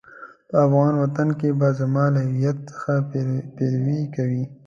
په 0.49 0.55
افغان 0.65 0.93
وطن 1.03 1.29
کې 1.39 1.49
به 1.59 1.67
زما 1.79 2.05
له 2.15 2.21
هويت 2.27 2.57
څخه 2.69 2.91
پيروي 3.55 4.01
کوئ. 4.15 4.41